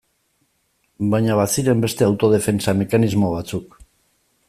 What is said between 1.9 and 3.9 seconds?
autodefentsa mekanismo batzuk.